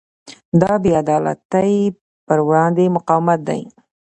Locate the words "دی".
3.49-3.61